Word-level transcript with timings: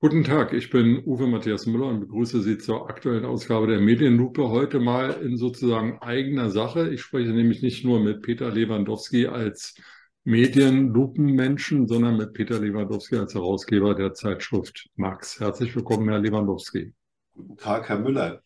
Guten 0.00 0.22
Tag, 0.22 0.52
ich 0.52 0.70
bin 0.70 1.02
Uwe 1.04 1.26
Matthias 1.26 1.66
Müller 1.66 1.88
und 1.88 1.98
begrüße 1.98 2.40
Sie 2.40 2.56
zur 2.56 2.88
aktuellen 2.88 3.24
Ausgabe 3.24 3.66
der 3.66 3.80
Medienlupe. 3.80 4.48
Heute 4.48 4.78
mal 4.78 5.10
in 5.10 5.36
sozusagen 5.36 5.98
eigener 6.00 6.50
Sache. 6.50 6.88
Ich 6.90 7.02
spreche 7.02 7.30
nämlich 7.30 7.62
nicht 7.62 7.84
nur 7.84 7.98
mit 7.98 8.22
Peter 8.22 8.48
Lewandowski 8.48 9.26
als 9.26 9.74
Medienlupenmenschen, 10.22 11.88
sondern 11.88 12.16
mit 12.16 12.32
Peter 12.32 12.60
Lewandowski 12.60 13.16
als 13.16 13.34
Herausgeber 13.34 13.96
der 13.96 14.14
Zeitschrift 14.14 14.88
Max. 14.94 15.40
Herzlich 15.40 15.74
willkommen, 15.74 16.08
Herr 16.08 16.20
Lewandowski. 16.20 16.94
Guten 17.34 17.56
Tag, 17.56 17.88
Herr 17.88 17.98
Müller. 17.98 18.40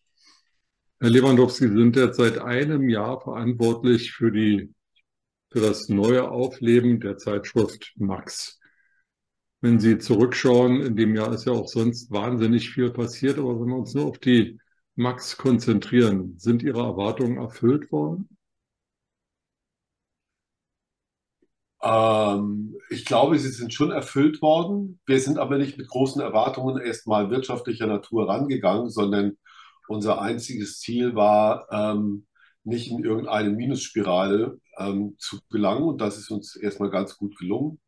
Herr 0.99 1.09
Lewandowski, 1.11 1.67
Sie 1.67 1.77
sind 1.77 1.95
jetzt 1.95 2.17
seit 2.17 2.39
einem 2.39 2.89
Jahr 2.89 3.21
verantwortlich 3.21 4.11
für 4.11 4.31
die, 4.31 4.73
für 5.51 5.59
das 5.59 5.87
neue 5.87 6.31
Aufleben 6.31 6.99
der 6.99 7.17
Zeitschrift 7.17 7.93
Max 7.95 8.59
wenn 9.63 9.79
Sie 9.79 9.97
zurückschauen, 9.97 10.81
in 10.81 10.97
dem 10.97 11.15
Jahr 11.15 11.31
ist 11.33 11.45
ja 11.45 11.53
auch 11.53 11.69
sonst 11.69 12.11
wahnsinnig 12.11 12.69
viel 12.71 12.91
passiert, 12.91 13.39
aber 13.39 13.61
wenn 13.61 13.69
wir 13.69 13.77
uns 13.77 13.93
nur 13.93 14.07
auf 14.07 14.19
die 14.19 14.59
Max 14.95 15.37
konzentrieren, 15.37 16.35
sind 16.37 16.63
Ihre 16.63 16.81
Erwartungen 16.81 17.37
erfüllt 17.37 17.89
worden? 17.89 18.27
Ähm, 21.81 22.75
ich 22.89 23.05
glaube, 23.05 23.39
sie 23.39 23.49
sind 23.49 23.73
schon 23.73 23.91
erfüllt 23.91 24.41
worden. 24.41 24.99
Wir 25.05 25.21
sind 25.21 25.37
aber 25.37 25.57
nicht 25.57 25.77
mit 25.77 25.87
großen 25.87 26.21
Erwartungen 26.21 26.81
erstmal 26.81 27.29
wirtschaftlicher 27.29 27.87
Natur 27.87 28.27
rangegangen, 28.27 28.89
sondern 28.89 29.37
unser 29.87 30.21
einziges 30.21 30.79
Ziel 30.81 31.15
war, 31.15 31.67
ähm, 31.71 32.27
nicht 32.65 32.91
in 32.91 33.01
irgendeine 33.03 33.49
Minusspirale 33.51 34.59
ähm, 34.77 35.15
zu 35.19 35.39
gelangen. 35.49 35.83
Und 35.83 36.01
das 36.01 36.17
ist 36.17 36.29
uns 36.31 36.57
erstmal 36.57 36.89
ganz 36.89 37.17
gut 37.17 37.37
gelungen. 37.37 37.79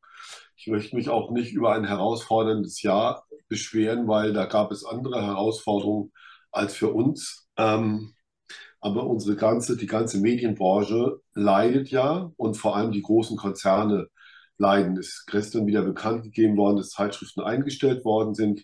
Ich 0.57 0.67
möchte 0.67 0.95
mich 0.95 1.09
auch 1.09 1.31
nicht 1.31 1.53
über 1.53 1.73
ein 1.73 1.85
herausforderndes 1.85 2.81
Jahr 2.81 3.25
beschweren, 3.47 4.07
weil 4.07 4.33
da 4.33 4.45
gab 4.45 4.71
es 4.71 4.85
andere 4.85 5.23
Herausforderungen 5.23 6.11
als 6.51 6.75
für 6.75 6.93
uns. 6.93 7.47
Ähm, 7.57 8.13
aber 8.79 9.07
unsere 9.07 9.35
ganze, 9.35 9.77
die 9.77 9.87
ganze 9.87 10.19
Medienbranche 10.19 11.19
leidet 11.33 11.89
ja 11.89 12.31
und 12.37 12.55
vor 12.55 12.75
allem 12.75 12.91
die 12.91 13.01
großen 13.01 13.37
Konzerne 13.37 14.07
leiden. 14.57 14.97
Es 14.97 15.07
ist 15.07 15.27
gestern 15.27 15.67
wieder 15.67 15.81
bekannt 15.81 16.23
gegeben 16.23 16.57
worden, 16.57 16.77
dass 16.77 16.91
Zeitschriften 16.91 17.41
eingestellt 17.41 18.05
worden 18.05 18.35
sind. 18.35 18.63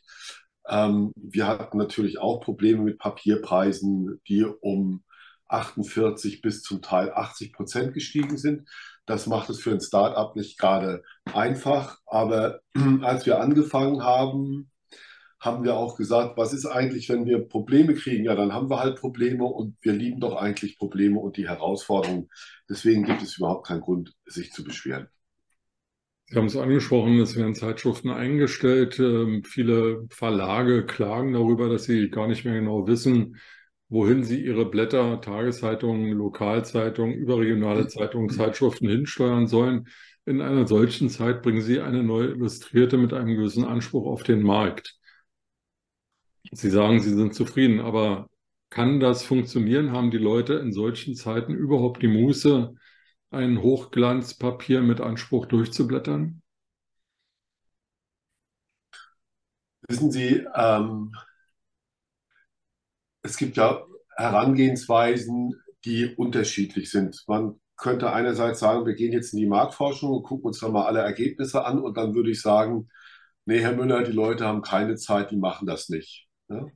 Ähm, 0.68 1.12
wir 1.16 1.48
hatten 1.48 1.78
natürlich 1.78 2.20
auch 2.20 2.40
Probleme 2.40 2.84
mit 2.84 3.00
Papierpreisen, 3.00 4.22
die 4.28 4.46
um 4.46 5.04
48 5.52 6.42
bis 6.42 6.62
zum 6.64 6.82
Teil 6.82 7.12
80 7.14 7.54
Prozent 7.54 7.94
gestiegen 7.94 8.38
sind. 8.38 8.68
Das 9.06 9.28
macht 9.28 9.50
es 9.50 9.60
für 9.60 9.72
ein 9.72 9.82
Startup 9.82 10.36
nicht 10.36 10.58
gerade 10.58 11.04
einfach. 11.34 12.00
Aber 12.06 12.62
als 13.02 13.26
wir 13.26 13.40
angefangen 13.40 14.04
haben, 14.04 14.72
haben 15.40 15.64
wir 15.64 15.76
auch 15.76 15.98
gesagt, 15.98 16.38
was 16.38 16.54
ist 16.54 16.68
eigentlich, 16.68 17.10
wenn 17.10 17.26
wir 17.26 17.40
Probleme 17.40 17.96
kriegen? 17.96 18.26
Ja, 18.26 18.36
dann 18.36 18.54
haben 18.54 18.70
wir 18.70 18.80
halt 18.80 19.00
Probleme 19.00 19.44
und 19.46 19.76
wir 19.82 19.94
lieben 19.94 20.20
doch 20.20 20.36
eigentlich 20.36 20.78
Probleme 20.78 21.20
und 21.20 21.36
die 21.36 21.50
Herausforderungen. 21.50 22.30
Deswegen 22.70 23.04
gibt 23.04 23.24
es 23.24 23.38
überhaupt 23.38 23.66
keinen 23.66 23.82
Grund, 23.82 24.14
sich 24.26 24.52
zu 24.52 24.64
beschweren. 24.64 25.08
Sie 26.28 26.38
haben 26.38 26.46
es 26.46 26.56
angesprochen, 26.56 27.20
es 27.20 27.36
werden 27.36 27.56
Zeitschriften 27.56 28.10
eingestellt. 28.10 29.00
Ähm, 29.00 29.44
viele 29.44 30.08
Verlage 30.12 30.86
klagen 30.86 31.34
darüber, 31.34 31.68
dass 31.68 31.86
sie 31.86 32.10
gar 32.10 32.28
nicht 32.28 32.46
mehr 32.46 32.54
genau 32.54 32.88
wissen, 32.88 33.38
wohin 33.92 34.24
sie 34.24 34.42
ihre 34.44 34.66
Blätter, 34.66 35.20
Tageszeitungen, 35.20 36.14
Lokalzeitungen, 36.14 37.14
überregionale 37.14 37.88
Zeitungen, 37.88 38.30
Zeitschriften 38.30 38.88
hinsteuern 38.88 39.48
sollen. 39.48 39.90
In 40.26 40.40
einer 40.40 40.66
solchen 40.66 41.10
Zeit 41.10 41.42
bringen 41.42 41.62
sie 41.62 41.82
eine 41.82 42.02
neue 42.02 42.30
Illustrierte 42.30 42.98
mit 42.98 43.12
einem 43.12 43.36
gewissen 43.36 43.66
Anspruch 43.66 44.08
auf 44.08 44.24
den 44.24 44.44
Markt. 44.44 44.98
Sie 46.54 46.70
sagen, 46.70 47.02
Sie 47.02 47.14
sind 47.14 47.36
zufrieden, 47.36 47.82
aber 47.82 48.30
kann 48.70 49.02
das 49.02 49.24
funktionieren? 49.24 49.92
Haben 49.92 50.10
die 50.10 50.18
Leute 50.18 50.54
in 50.54 50.72
solchen 50.72 51.16
Zeiten 51.16 51.54
überhaupt 51.54 52.02
die 52.02 52.08
Muße, 52.08 52.74
ein 53.30 53.62
Hochglanzpapier 53.62 54.82
mit 54.82 55.02
Anspruch 55.02 55.48
durchzublättern? 55.48 56.42
Wissen 59.90 60.12
Sie, 60.12 60.46
ähm, 60.56 61.12
es 63.24 63.38
gibt 63.38 63.58
ja 63.58 63.84
Herangehensweisen, 64.16 65.56
die 65.86 66.14
unterschiedlich 66.16 66.92
sind. 66.92 67.24
Man 67.28 67.60
könnte 67.76 68.14
einerseits 68.14 68.60
sagen, 68.60 68.86
wir 68.86 68.94
gehen 68.94 69.12
jetzt 69.12 69.34
in 69.34 69.40
die 69.40 69.48
Marktforschung 69.48 70.12
und 70.12 70.24
gucken 70.24 70.46
uns 70.46 70.60
dann 70.60 70.72
mal 70.72 70.86
alle 70.86 71.00
Ergebnisse 71.00 71.66
an 71.66 71.80
und 71.80 71.98
dann 71.98 72.14
würde 72.14 72.30
ich 72.30 72.42
sagen, 72.42 72.90
nee, 73.46 73.60
Herr 73.60 73.76
Müller, 73.76 74.04
die 74.04 74.12
Leute 74.12 74.46
haben 74.46 74.62
keine 74.62 74.96
Zeit, 74.96 75.32
die 75.32 75.38
machen 75.38 75.68
das 75.68 75.90
nicht. 75.90 76.28
Ja? 76.48 76.68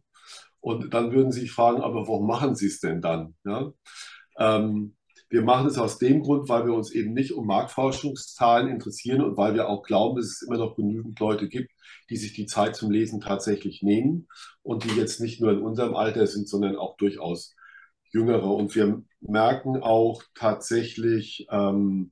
Und 0.59 0.94
dann 0.95 1.11
würden 1.11 1.31
Sie 1.31 1.41
sich 1.41 1.51
fragen, 1.51 1.81
aber 1.81 2.07
warum 2.07 2.25
machen 2.25 2.55
Sie 2.55 2.67
es 2.67 2.79
denn 2.79 3.01
dann? 3.01 3.35
Ja? 3.45 3.72
Ähm, 4.39 4.95
wir 5.29 5.41
machen 5.41 5.67
es 5.67 5.77
aus 5.77 5.97
dem 5.97 6.21
Grund, 6.21 6.49
weil 6.49 6.65
wir 6.65 6.73
uns 6.73 6.91
eben 6.91 7.13
nicht 7.13 7.33
um 7.33 7.47
Marktforschungszahlen 7.47 8.69
interessieren 8.69 9.21
und 9.21 9.37
weil 9.37 9.55
wir 9.55 9.67
auch 9.69 9.83
glauben, 9.83 10.17
dass 10.17 10.27
es 10.27 10.41
immer 10.43 10.57
noch 10.57 10.75
genügend 10.75 11.19
Leute 11.19 11.49
gibt, 11.49 11.71
die 12.09 12.17
sich 12.17 12.33
die 12.33 12.45
Zeit 12.45 12.75
zum 12.75 12.91
Lesen 12.91 13.21
tatsächlich 13.21 13.81
nehmen 13.81 14.27
und 14.61 14.83
die 14.83 14.95
jetzt 14.95 15.19
nicht 15.21 15.41
nur 15.41 15.51
in 15.51 15.61
unserem 15.61 15.95
Alter 15.95 16.27
sind, 16.27 16.47
sondern 16.47 16.75
auch 16.75 16.95
durchaus 16.97 17.55
jüngere. 18.11 18.51
Und 18.51 18.75
wir 18.75 19.03
merken 19.19 19.81
auch 19.81 20.21
tatsächlich, 20.35 21.47
ähm, 21.49 22.11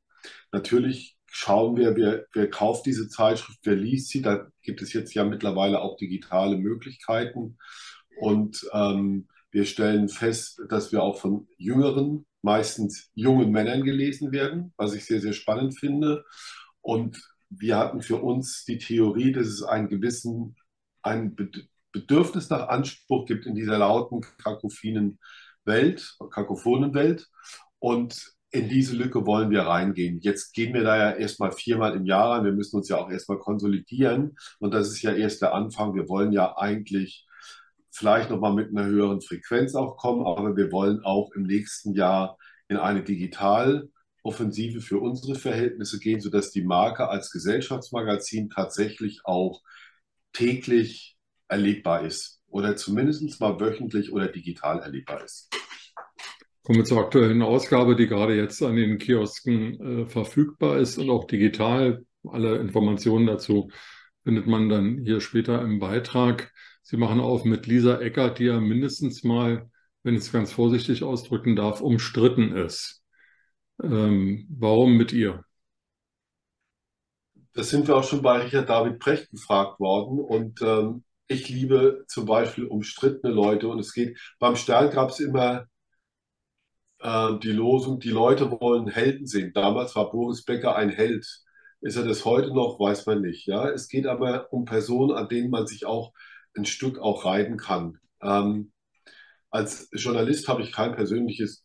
natürlich 0.51 1.17
schauen 1.27 1.77
wir, 1.77 1.95
wer, 1.95 2.25
wer 2.33 2.49
kauft 2.49 2.85
diese 2.85 3.09
Zeitschrift, 3.09 3.59
wer 3.63 3.75
liest 3.75 4.09
sie. 4.09 4.21
Da 4.21 4.47
gibt 4.61 4.81
es 4.81 4.93
jetzt 4.93 5.13
ja 5.13 5.23
mittlerweile 5.23 5.81
auch 5.81 5.97
digitale 5.97 6.57
Möglichkeiten. 6.57 7.57
Und 8.19 8.67
ähm, 8.73 9.27
wir 9.53 9.65
stellen 9.65 10.09
fest, 10.09 10.61
dass 10.67 10.91
wir 10.91 11.03
auch 11.03 11.19
von 11.19 11.47
jüngeren 11.57 12.25
meistens 12.41 13.11
jungen 13.13 13.51
Männern 13.51 13.83
gelesen 13.83 14.31
werden, 14.31 14.73
was 14.77 14.93
ich 14.93 15.05
sehr, 15.05 15.21
sehr 15.21 15.33
spannend 15.33 15.79
finde. 15.79 16.25
Und 16.81 17.21
wir 17.49 17.77
hatten 17.77 18.01
für 18.01 18.17
uns 18.17 18.65
die 18.65 18.79
Theorie, 18.79 19.31
dass 19.31 19.47
es 19.47 19.63
einen 19.63 19.87
gewissen, 19.87 20.55
ein 21.03 21.35
Bedürfnis 21.91 22.49
nach 22.49 22.67
Anspruch 22.67 23.25
gibt 23.25 23.45
in 23.45 23.55
dieser 23.55 23.77
lauten, 23.77 24.21
kakophinen 24.39 25.19
Welt, 25.65 26.17
kakophonen 26.31 26.93
Welt. 26.95 27.29
Und 27.79 28.33
in 28.49 28.69
diese 28.69 28.95
Lücke 28.95 29.25
wollen 29.25 29.51
wir 29.51 29.61
reingehen. 29.61 30.19
Jetzt 30.19 30.53
gehen 30.53 30.73
wir 30.73 30.83
da 30.83 30.97
ja 30.97 31.11
erstmal 31.11 31.51
viermal 31.51 31.95
im 31.95 32.05
Jahr 32.05 32.31
rein. 32.31 32.45
Wir 32.45 32.51
müssen 32.51 32.77
uns 32.77 32.89
ja 32.89 32.97
auch 32.97 33.09
erstmal 33.09 33.39
konsolidieren. 33.39 34.35
Und 34.59 34.73
das 34.73 34.89
ist 34.89 35.03
ja 35.03 35.13
erst 35.13 35.41
der 35.43 35.53
Anfang. 35.53 35.93
Wir 35.93 36.09
wollen 36.09 36.31
ja 36.31 36.57
eigentlich 36.57 37.27
vielleicht 37.93 38.29
nochmal 38.29 38.53
mit 38.53 38.69
einer 38.69 38.85
höheren 38.85 39.21
Frequenz 39.21 39.75
auch 39.75 39.97
kommen, 39.97 40.25
aber 40.25 40.57
wir 40.57 40.71
wollen 40.71 41.01
auch 41.03 41.31
im 41.35 41.43
nächsten 41.43 41.93
Jahr 41.93 42.37
in 42.67 42.77
eine 42.77 43.03
Digitaloffensive 43.03 44.81
für 44.81 44.99
unsere 44.99 45.35
Verhältnisse 45.35 45.99
gehen, 45.99 46.19
sodass 46.19 46.51
die 46.51 46.63
Marke 46.63 47.07
als 47.07 47.31
Gesellschaftsmagazin 47.31 48.49
tatsächlich 48.49 49.21
auch 49.25 49.61
täglich 50.33 51.17
erlebbar 51.47 52.03
ist 52.03 52.41
oder 52.47 52.75
zumindest 52.75 53.39
mal 53.39 53.59
wöchentlich 53.59 54.11
oder 54.11 54.27
digital 54.27 54.79
erlebbar 54.79 55.23
ist. 55.23 55.49
Kommen 56.63 56.79
wir 56.79 56.85
zur 56.85 56.99
aktuellen 56.99 57.41
Ausgabe, 57.41 57.95
die 57.95 58.07
gerade 58.07 58.35
jetzt 58.35 58.63
an 58.63 58.77
den 58.77 58.97
Kiosken 58.97 60.03
äh, 60.03 60.05
verfügbar 60.05 60.77
ist 60.77 60.97
und 60.97 61.09
auch 61.09 61.25
digital. 61.25 62.05
Alle 62.25 62.57
Informationen 62.57 63.27
dazu 63.27 63.69
findet 64.23 64.47
man 64.47 64.69
dann 64.69 64.99
hier 65.03 65.19
später 65.19 65.61
im 65.61 65.79
Beitrag. 65.79 66.52
Sie 66.83 66.97
machen 66.97 67.21
auf 67.21 67.45
mit 67.45 67.65
Lisa 67.65 67.99
Eckert, 67.99 68.39
die 68.39 68.45
ja 68.45 68.59
mindestens 68.59 69.23
mal, 69.23 69.69
wenn 70.03 70.15
ich 70.15 70.21
es 70.21 70.31
ganz 70.33 70.51
vorsichtig 70.51 71.03
ausdrücken 71.03 71.55
darf, 71.55 71.79
umstritten 71.79 72.51
ist. 72.51 73.01
Ähm, 73.81 74.45
warum 74.49 74.97
mit 74.97 75.13
ihr? 75.13 75.45
Das 77.53 77.69
sind 77.69 77.87
wir 77.87 77.95
auch 77.95 78.03
schon 78.03 78.21
bei 78.21 78.39
Richard 78.39 78.67
David 78.67 78.99
Precht 78.99 79.31
gefragt 79.31 79.79
worden. 79.79 80.19
Und 80.19 80.61
ähm, 80.61 81.03
ich 81.27 81.47
liebe 81.47 82.03
zum 82.07 82.25
Beispiel 82.25 82.65
umstrittene 82.65 83.33
Leute. 83.33 83.69
Und 83.69 83.79
es 83.79 83.93
geht, 83.93 84.19
beim 84.39 84.57
Stern 84.57 84.91
gab 84.91 85.11
es 85.11 85.21
immer 85.21 85.67
äh, 86.99 87.39
die 87.39 87.51
Losung, 87.51 87.99
die 88.01 88.09
Leute 88.09 88.51
wollen 88.51 88.87
Helden 88.87 89.25
sehen. 89.25 89.53
Damals 89.53 89.95
war 89.95 90.11
Boris 90.11 90.43
Becker 90.43 90.75
ein 90.75 90.89
Held. 90.89 91.25
Ist 91.79 91.95
er 91.95 92.03
das 92.03 92.25
heute 92.25 92.53
noch, 92.53 92.77
weiß 92.77 93.05
man 93.05 93.21
nicht. 93.21 93.47
Ja? 93.47 93.69
Es 93.69 93.87
geht 93.87 94.05
aber 94.05 94.51
um 94.51 94.65
Personen, 94.65 95.15
an 95.15 95.29
denen 95.29 95.49
man 95.49 95.65
sich 95.65 95.85
auch 95.85 96.11
ein 96.55 96.65
Stück 96.65 96.99
auch 96.99 97.25
reiten 97.25 97.57
kann. 97.57 97.99
Ähm, 98.21 98.71
als 99.49 99.89
Journalist 99.93 100.47
habe 100.47 100.63
ich 100.63 100.71
kein 100.71 100.95
persönliches 100.95 101.63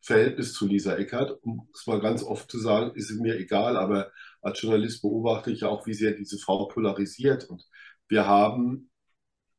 Verhältnis 0.00 0.52
zu 0.52 0.66
Lisa 0.66 0.96
Eckert, 0.96 1.42
um 1.42 1.68
es 1.74 1.86
mal 1.86 2.00
ganz 2.00 2.22
oft 2.22 2.50
zu 2.50 2.58
sagen, 2.58 2.94
ist 2.94 3.10
es 3.10 3.18
mir 3.18 3.36
egal, 3.36 3.76
aber 3.76 4.12
als 4.40 4.62
Journalist 4.62 5.02
beobachte 5.02 5.50
ich 5.50 5.62
ja 5.62 5.68
auch, 5.68 5.86
wie 5.86 5.94
sehr 5.94 6.12
diese 6.12 6.38
Frau 6.38 6.66
polarisiert. 6.66 7.44
Und 7.44 7.64
wir 8.08 8.26
haben 8.26 8.90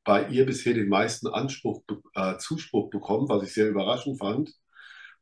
bei 0.05 0.27
ihr 0.29 0.45
bisher 0.45 0.73
den 0.73 0.87
meisten 0.87 1.27
Anspruch, 1.27 1.83
äh, 2.15 2.37
Zuspruch 2.37 2.89
bekommen, 2.89 3.27
was 3.27 3.43
ich 3.43 3.53
sehr 3.53 3.67
überraschend 3.67 4.19
fand, 4.19 4.53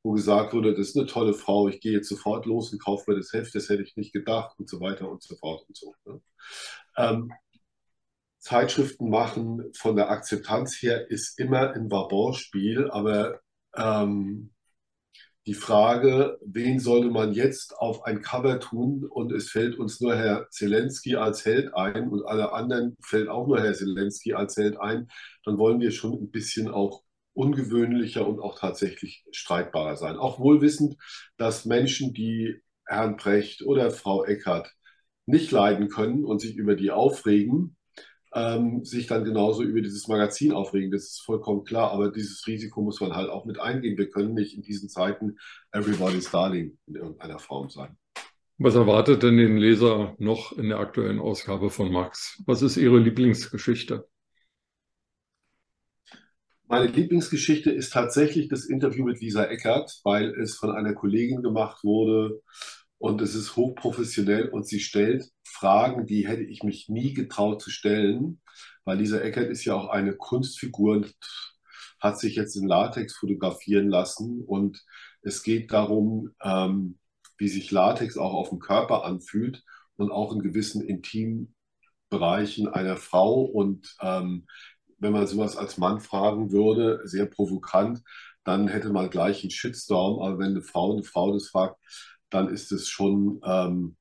wo 0.03 0.11
gesagt 0.11 0.53
wurde, 0.53 0.75
das 0.75 0.89
ist 0.89 0.97
eine 0.97 1.07
tolle 1.07 1.33
Frau, 1.33 1.67
ich 1.67 1.79
gehe 1.79 1.93
jetzt 1.93 2.09
sofort 2.09 2.45
los 2.45 2.71
und 2.71 2.83
kaufe 2.83 3.09
mir 3.09 3.17
das 3.17 3.33
Heft, 3.33 3.55
das 3.55 3.69
hätte 3.69 3.81
ich 3.81 3.97
nicht 3.97 4.13
gedacht 4.13 4.59
und 4.59 4.69
so 4.69 4.79
weiter 4.79 5.09
und 5.09 5.23
so 5.23 5.35
fort 5.35 5.67
und 5.67 5.75
so. 5.75 5.95
Ne? 6.05 6.21
Ähm, 6.97 7.33
Zeitschriften 8.45 9.09
machen 9.09 9.71
von 9.73 9.95
der 9.95 10.11
Akzeptanz 10.11 10.79
her 10.79 11.09
ist 11.09 11.39
immer 11.39 11.71
ein 11.71 11.89
Wabonspiel, 11.89 12.91
aber 12.91 13.39
ähm, 13.75 14.51
die 15.47 15.55
Frage, 15.55 16.37
wen 16.45 16.79
sollte 16.79 17.09
man 17.09 17.33
jetzt 17.33 17.75
auf 17.75 18.03
ein 18.03 18.21
Cover 18.21 18.59
tun 18.59 19.03
und 19.03 19.31
es 19.31 19.49
fällt 19.49 19.79
uns 19.79 19.99
nur 19.99 20.15
Herr 20.15 20.47
Zelensky 20.51 21.15
als 21.15 21.43
Held 21.43 21.73
ein 21.73 22.07
und 22.09 22.23
alle 22.27 22.51
anderen 22.51 22.95
fällt 23.01 23.29
auch 23.29 23.47
nur 23.47 23.59
Herr 23.61 23.73
Zelensky 23.73 24.35
als 24.35 24.57
Held 24.57 24.79
ein, 24.79 25.07
dann 25.43 25.57
wollen 25.57 25.79
wir 25.79 25.89
schon 25.89 26.13
ein 26.13 26.29
bisschen 26.29 26.67
auch 26.67 27.01
ungewöhnlicher 27.33 28.27
und 28.27 28.39
auch 28.39 28.59
tatsächlich 28.59 29.25
streitbarer 29.31 29.97
sein. 29.97 30.17
Auch 30.17 30.39
wohl 30.39 30.61
wissend, 30.61 30.97
dass 31.37 31.65
Menschen, 31.65 32.13
die 32.13 32.61
Herrn 32.85 33.17
Brecht 33.17 33.63
oder 33.63 33.89
Frau 33.89 34.23
Eckert 34.23 34.71
nicht 35.25 35.49
leiden 35.49 35.89
können 35.89 36.23
und 36.25 36.41
sich 36.41 36.55
über 36.57 36.75
die 36.75 36.91
aufregen, 36.91 37.75
ähm, 38.35 38.83
sich 38.83 39.07
dann 39.07 39.23
genauso 39.23 39.63
über 39.63 39.81
dieses 39.81 40.07
Magazin 40.07 40.51
aufregen. 40.51 40.91
Das 40.91 41.03
ist 41.03 41.21
vollkommen 41.21 41.63
klar, 41.63 41.91
aber 41.91 42.11
dieses 42.11 42.45
Risiko 42.45 42.81
muss 42.81 42.99
man 42.99 43.15
halt 43.15 43.29
auch 43.29 43.45
mit 43.45 43.59
eingehen. 43.59 43.97
Wir 43.97 44.09
können 44.09 44.33
nicht 44.33 44.55
in 44.55 44.61
diesen 44.61 44.89
Zeiten 44.89 45.37
everybody's 45.71 46.29
darling 46.29 46.77
in 46.85 46.95
irgendeiner 46.95 47.39
Form 47.39 47.69
sein. 47.69 47.97
Was 48.57 48.75
erwartet 48.75 49.23
denn 49.23 49.37
den 49.37 49.57
Leser 49.57 50.15
noch 50.17 50.51
in 50.57 50.69
der 50.69 50.79
aktuellen 50.79 51.19
Ausgabe 51.19 51.69
von 51.69 51.91
Max? 51.91 52.41
Was 52.45 52.61
ist 52.61 52.77
Ihre 52.77 52.99
Lieblingsgeschichte? 52.99 54.07
Meine 56.67 56.87
Lieblingsgeschichte 56.87 57.71
ist 57.71 57.93
tatsächlich 57.93 58.49
das 58.49 58.65
Interview 58.65 59.05
mit 59.05 59.21
Lisa 59.21 59.45
Eckert, 59.45 60.01
weil 60.03 60.33
es 60.41 60.55
von 60.55 60.71
einer 60.71 60.93
Kollegin 60.93 61.41
gemacht 61.41 61.83
wurde 61.83 62.41
und 63.05 63.21
es 63.21 63.35
ist 63.35 63.55
hochprofessionell 63.55 64.49
und 64.49 64.67
sie 64.67 64.79
stellt 64.79 65.29
Fragen, 65.43 66.07
die 66.07 66.27
hätte 66.27 66.41
ich 66.41 66.63
mich 66.63 66.89
nie 66.89 67.13
getraut 67.13 67.61
zu 67.61 67.69
stellen, 67.69 68.41
weil 68.83 68.97
Lisa 68.97 69.19
Eckert 69.19 69.51
ist 69.51 69.63
ja 69.63 69.75
auch 69.75 69.89
eine 69.89 70.15
Kunstfigur 70.15 70.95
und 70.95 71.15
hat 71.99 72.19
sich 72.19 72.35
jetzt 72.35 72.55
in 72.55 72.67
Latex 72.67 73.15
fotografieren 73.15 73.89
lassen 73.89 74.43
und 74.43 74.83
es 75.21 75.43
geht 75.43 75.71
darum, 75.71 76.31
ähm, 76.41 76.97
wie 77.37 77.47
sich 77.47 77.69
Latex 77.69 78.17
auch 78.17 78.33
auf 78.33 78.49
dem 78.49 78.57
Körper 78.57 79.05
anfühlt 79.05 79.61
und 79.97 80.09
auch 80.09 80.33
in 80.33 80.41
gewissen 80.41 80.81
Intimbereichen 80.81 82.67
einer 82.69 82.97
Frau 82.97 83.41
und 83.41 83.95
ähm, 84.01 84.47
wenn 84.97 85.13
man 85.13 85.27
sowas 85.27 85.57
als 85.57 85.77
Mann 85.77 85.99
fragen 85.99 86.51
würde, 86.51 87.01
sehr 87.03 87.27
provokant, 87.27 88.01
dann 88.43 88.67
hätte 88.67 88.89
man 88.89 89.09
gleich 89.09 89.43
einen 89.43 89.51
Shitstorm. 89.51 90.21
Aber 90.21 90.39
wenn 90.39 90.51
eine 90.51 90.61
Frau 90.61 90.93
eine 90.93 91.03
Frau 91.03 91.33
das 91.33 91.49
fragt, 91.49 91.77
dann 92.29 92.49
ist 92.49 92.71
es 92.71 92.89
schon 92.89 93.41
ähm, 93.43 93.95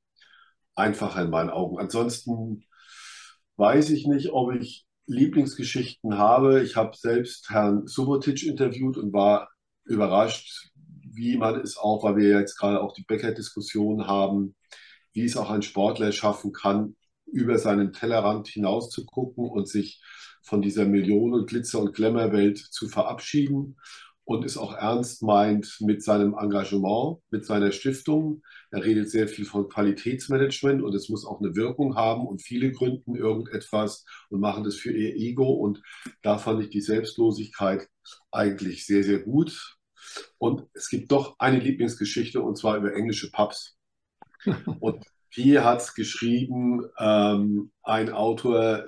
einfacher 0.74 1.22
in 1.22 1.30
meinen 1.30 1.50
Augen. 1.50 1.78
Ansonsten 1.78 2.64
weiß 3.56 3.90
ich 3.90 4.06
nicht, 4.06 4.30
ob 4.32 4.54
ich 4.54 4.86
Lieblingsgeschichten 5.06 6.18
habe. 6.18 6.62
Ich 6.62 6.76
habe 6.76 6.96
selbst 6.96 7.50
Herrn 7.50 7.86
Subotic 7.86 8.44
interviewt 8.44 8.96
und 8.96 9.12
war 9.12 9.50
überrascht, 9.84 10.70
wie 11.14 11.36
man 11.36 11.60
es 11.60 11.76
auch, 11.76 12.02
weil 12.02 12.16
wir 12.16 12.40
jetzt 12.40 12.56
gerade 12.58 12.80
auch 12.80 12.92
die 12.94 13.04
Becker-Diskussion 13.04 14.06
haben, 14.06 14.56
wie 15.12 15.24
es 15.24 15.36
auch 15.36 15.50
ein 15.50 15.62
Sportler 15.62 16.10
schaffen 16.10 16.52
kann, 16.52 16.96
über 17.26 17.58
seinen 17.58 17.92
Tellerrand 17.92 18.48
hinaus 18.48 18.90
zu 18.90 19.04
gucken 19.04 19.48
und 19.48 19.68
sich 19.68 20.02
von 20.42 20.62
dieser 20.62 20.86
Millionen 20.86 21.46
Glitzer- 21.46 21.80
und 21.80 21.94
Glamour-Welt 21.94 22.58
zu 22.58 22.88
verabschieden 22.88 23.76
und 24.24 24.44
es 24.44 24.56
auch 24.56 24.72
ernst 24.72 25.22
meint 25.22 25.76
mit 25.80 26.02
seinem 26.02 26.34
Engagement, 26.34 27.18
mit 27.30 27.44
seiner 27.44 27.72
Stiftung. 27.72 28.42
Er 28.70 28.84
redet 28.84 29.10
sehr 29.10 29.28
viel 29.28 29.44
von 29.44 29.68
Qualitätsmanagement 29.68 30.82
und 30.82 30.94
es 30.94 31.08
muss 31.08 31.26
auch 31.26 31.40
eine 31.40 31.54
Wirkung 31.54 31.96
haben 31.96 32.26
und 32.26 32.42
viele 32.42 32.72
gründen 32.72 33.14
irgendetwas 33.14 34.04
und 34.30 34.40
machen 34.40 34.64
das 34.64 34.76
für 34.76 34.92
ihr 34.92 35.14
Ego 35.14 35.50
und 35.52 35.82
da 36.22 36.38
fand 36.38 36.62
ich 36.62 36.70
die 36.70 36.80
Selbstlosigkeit 36.80 37.88
eigentlich 38.30 38.86
sehr, 38.86 39.04
sehr 39.04 39.20
gut. 39.20 39.76
Und 40.38 40.66
es 40.74 40.88
gibt 40.88 41.12
doch 41.12 41.36
eine 41.38 41.58
Lieblingsgeschichte 41.58 42.40
und 42.40 42.56
zwar 42.56 42.76
über 42.76 42.94
englische 42.94 43.30
Pubs. 43.30 43.76
Und 44.80 45.04
hier 45.34 45.64
hat 45.64 45.80
es 45.80 45.94
geschrieben 45.94 46.86
ähm, 46.96 47.72
ein 47.82 48.10
Autor 48.10 48.84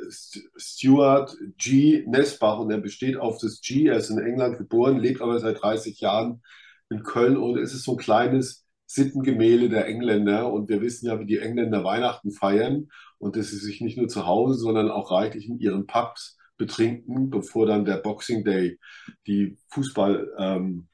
Stuart 0.57 1.37
G. 1.59 2.05
Nesbach 2.07 2.61
und 2.61 2.71
er 2.71 2.79
besteht 2.79 3.17
auf 3.17 3.39
das 3.39 3.61
G. 3.61 3.87
Er 3.87 3.97
ist 3.97 4.11
in 4.11 4.19
England 4.19 4.59
geboren, 4.59 5.01
lebt 5.01 5.21
aber 5.23 5.41
seit 5.41 5.61
30 5.61 5.99
Jahren 6.01 6.43
in 6.89 7.03
Köln 7.03 7.37
und 7.37 7.59
es 7.59 7.75
ist 7.75 7.83
so 7.83 7.93
ein 7.93 7.99
kleines 7.99 8.65
Sittengemälde 8.87 9.69
der 9.69 9.89
Engländer 9.89 10.53
und 10.53 10.69
wir 10.69 10.81
wissen 10.81 11.07
ja, 11.07 11.19
wie 11.19 11.27
die 11.27 11.39
Engländer 11.39 11.83
Weihnachten 11.83 12.31
feiern 12.31 12.91
und 13.19 13.35
dass 13.35 13.49
sie 13.49 13.57
sich 13.57 13.81
nicht 13.81 13.99
nur 13.99 14.07
zu 14.07 14.27
Hause, 14.27 14.55
sondern 14.55 14.89
auch 14.89 15.11
reichlich 15.11 15.49
in 15.49 15.59
ihren 15.59 15.89
Pubs 15.89 16.39
betrinken, 16.57 17.29
bevor 17.29 17.67
dann 17.67 17.85
der 17.85 17.97
Boxing 17.97 18.45
Day, 18.45 18.79
die 19.27 19.59
Fußball-Saison 19.71 20.37
ähm, 20.39 20.89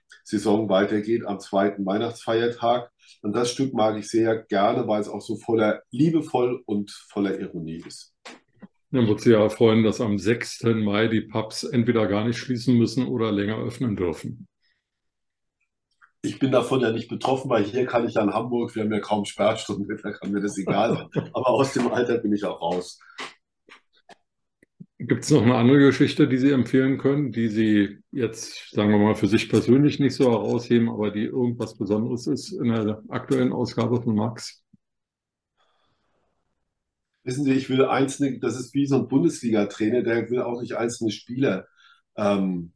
weitergeht 0.69 1.25
am 1.27 1.41
zweiten 1.41 1.85
Weihnachtsfeiertag. 1.87 2.91
Und 3.23 3.35
das 3.35 3.51
Stück 3.51 3.75
mag 3.75 3.97
ich 3.99 4.09
sehr 4.09 4.43
gerne, 4.43 4.87
weil 4.89 5.01
es 5.01 5.09
auch 5.09 5.21
so 5.21 5.37
voller 5.37 5.83
liebevoll 5.91 6.63
und 6.67 6.91
voller 6.91 7.39
Ironie 7.39 7.83
ist. 7.87 8.15
Dann 8.91 9.07
wird 9.07 9.21
Sie 9.21 9.31
ja 9.31 9.49
freuen, 9.49 9.85
dass 9.85 10.01
am 10.03 10.19
6. 10.19 10.65
Mai 10.65 11.09
die 11.09 11.23
Pubs 11.23 11.65
entweder 11.65 12.07
gar 12.07 12.27
nicht 12.27 12.37
schließen 12.37 12.77
müssen 12.77 13.07
oder 13.07 13.33
länger 13.33 13.57
öffnen 13.57 13.97
dürfen. 13.97 14.47
Ich 16.21 16.39
bin 16.39 16.53
davon 16.53 16.81
ja 16.81 16.93
nicht 16.93 17.09
betroffen, 17.09 17.51
weil 17.51 17.65
hier 17.65 17.85
kann 17.87 18.07
ich 18.07 18.15
ja 18.15 18.23
in 18.23 18.33
Hamburg, 18.33 18.75
wir 18.77 18.85
haben 18.85 18.93
ja 18.93 19.01
kaum 19.01 19.25
Sperrstunden, 19.25 19.99
da 20.03 20.13
kann 20.13 20.31
mir 20.31 20.41
das 20.41 20.59
egal 20.59 20.95
sein. 20.95 21.31
Aber 21.33 21.49
aus 21.49 21.73
dem 21.73 21.91
Alter 21.91 22.19
bin 22.19 22.33
ich 22.33 22.45
auch 22.45 22.61
raus. 22.61 23.01
Gibt 25.05 25.25
es 25.25 25.31
noch 25.31 25.43
eine 25.43 25.57
andere 25.57 25.81
Geschichte, 25.81 26.29
die 26.29 26.39
Sie 26.39 26.53
empfehlen 26.53 26.97
können, 26.97 27.33
die 27.33 27.49
Sie 27.49 27.99
jetzt, 28.13 28.71
sagen 28.71 28.91
wir 28.91 28.99
mal, 28.99 29.17
für 29.17 29.27
sich 29.27 29.49
persönlich 29.49 29.99
nicht 29.99 30.15
so 30.15 30.31
herausheben, 30.31 30.89
aber 30.89 31.11
die 31.11 31.25
irgendwas 31.25 31.77
Besonderes 31.77 32.29
ist 32.29 32.53
in 32.53 32.69
der 32.69 33.03
aktuellen 33.09 33.53
Ausgabe 33.53 34.01
von 34.01 34.15
Max? 34.15 34.63
Wissen 37.25 37.43
Sie, 37.43 37.53
ich 37.53 37.69
will 37.69 37.85
einzelne, 37.85 38.39
das 38.39 38.61
ist 38.61 38.75
wie 38.75 38.87
so 38.87 38.97
ein 38.97 39.09
Bundesliga-Trainer, 39.09 40.03
der 40.03 40.31
will 40.31 40.41
auch 40.43 40.61
nicht 40.61 40.77
einzelne 40.77 41.11
Spieler 41.11 41.67
ähm, 42.17 42.73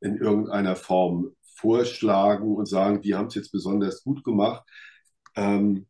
in 0.00 0.16
irgendeiner 0.16 0.74
Form 0.74 1.36
vorschlagen 1.54 2.56
und 2.56 2.66
sagen, 2.66 3.00
die 3.00 3.14
haben 3.14 3.28
es 3.28 3.36
jetzt 3.36 3.52
besonders 3.52 4.02
gut 4.02 4.24
gemacht. 4.24 4.64
Ähm, 5.36 5.86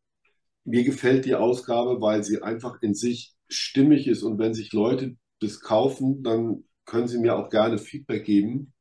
mir 0.64 0.84
gefällt 0.84 1.24
die 1.24 1.36
Ausgabe, 1.36 2.02
weil 2.02 2.22
sie 2.22 2.42
einfach 2.42 2.82
in 2.82 2.94
sich 2.94 3.34
stimmig 3.48 4.06
ist 4.08 4.22
und 4.24 4.38
wenn 4.38 4.52
sich 4.52 4.74
Leute 4.74 5.16
das 5.42 5.60
kaufen, 5.60 6.22
dann 6.22 6.64
können 6.84 7.08
Sie 7.08 7.18
mir 7.18 7.36
auch 7.36 7.50
gerne 7.50 7.78
Feedback 7.78 8.24
geben 8.24 8.72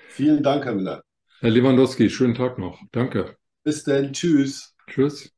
Vielen 0.09 0.45
Dank, 0.45 0.65
Herr 0.65 0.75
Müller. 0.77 1.03
Herr 1.41 1.51
Lewandowski, 1.51 2.11
schönen 2.11 2.35
Tag 2.35 2.59
noch. 2.59 2.81
Danke. 2.93 3.37
Bis 3.65 3.83
dann. 3.83 4.13
Tschüss. 4.13 4.77
Tschüss. 4.87 5.33